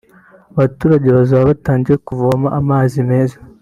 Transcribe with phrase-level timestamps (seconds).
[0.55, 3.37] abaturage bazaba batangiye kuvoma amazi meza